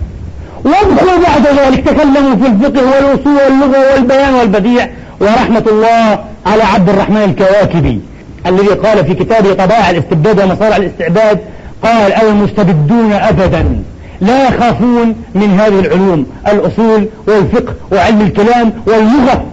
[0.65, 4.89] وادخلوا بعد ذلك تكلموا في الفقه والأصول واللغة والبيان والبديع.
[5.21, 8.01] ورحمة الله على عبد الرحمن الكواكبي
[8.47, 11.39] الذي قال في كتابه طبائع الاستبداد ومصارع الاستعباد
[11.83, 13.83] قال المستبدون أبدا.
[14.21, 19.45] لا يخافون من هذه العلوم الأصول والفقه وعلم الكلام واللغة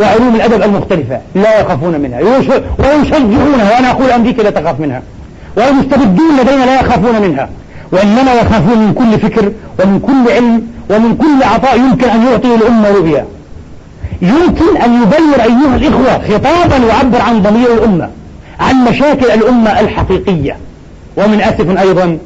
[0.00, 2.20] وعلوم الأدب المختلفة لا يخافون منها.
[2.78, 5.02] ويشجعونها وأنا أقول أمريكا لا تخاف منها.
[5.56, 7.48] والمستبدون لدينا لا يخافون منها.
[7.92, 12.90] وإنما يخافون من كل فكر ومن كل علم ومن كل عطاء يمكن أن يعطي الأمة
[12.90, 13.24] رؤيا
[14.22, 18.10] يمكن أن يبلغ أيها الإخوة خطابا يعبر عن ضمير الأمة
[18.60, 20.56] عن مشاكل الأمة الحقيقية.
[21.16, 22.18] ومن أسف أيضا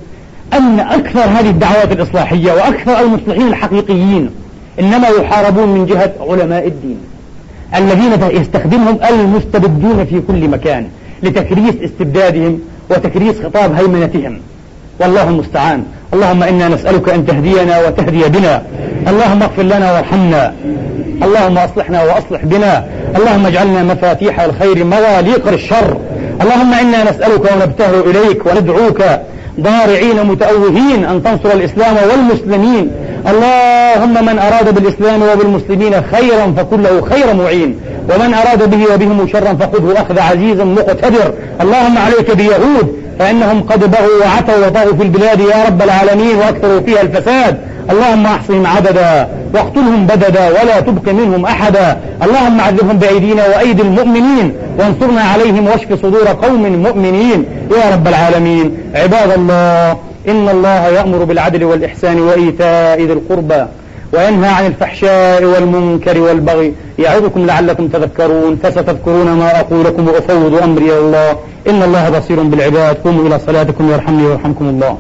[0.53, 4.31] أن أكثر هذه الدعوات الإصلاحية وأكثر المصلحين الحقيقيين
[4.81, 6.99] إنما يحاربون من جهة علماء الدين
[7.77, 10.89] الذين يستخدمهم المستبدون في كل مكان
[11.23, 14.41] لتكريس استبدادهم وتكريس خطاب هيمنتهم.
[15.01, 15.83] والله المستعان.
[16.15, 18.63] اللهم إنا نسألك أن تهدينا وتهدي بنا.
[19.09, 20.55] اللهم اغفر لنا وارحمنا.
[21.23, 22.85] اللهم أصلحنا وأصلح بنا.
[23.17, 25.97] اللهم اجعلنا مفاتيح الخير مغاليق الشر.
[26.43, 29.03] اللهم إنا نسألك ونبتهل إليك وندعوك
[29.63, 32.91] ضارعين متأوهين أن تنصر الإسلام والمسلمين.
[33.31, 37.81] اللهم من أراد بالإسلام وبالمسلمين خيرا فكله خير معين.
[38.15, 41.33] ومن أراد به وبهم شرا فخذه أخذ عزيز مقتدر.
[41.61, 47.01] اللهم عليك بيهود فإنهم قد بغوا وعتوا وطغوا في البلاد يا رب العالمين وأكثروا فيها
[47.01, 47.59] الفساد.
[47.91, 51.99] اللهم احصهم عددا واقتلهم بددا ولا تبق منهم أحدا.
[52.23, 57.45] اللهم عذبهم بأيدينا وأيدي المؤمنين وانصرنا عليهم واشف صدور قوم مؤمنين.
[57.71, 59.97] يا رب العالمين عباد الله
[60.29, 63.63] إن الله يأمر بالعدل والإحسان وإيتاء ذي القربى
[64.13, 66.73] وينهى عن الفحشاء والمنكر والبغي.
[66.99, 71.31] يعظكم لعلكم تذكرون فستذكرون ما أقول لكم وأفوض أمري الله.
[71.71, 72.97] إن الله بصير بالعباد.
[73.05, 74.97] قوموا إلى صلاتكم يرحمني ويرحمكم الله.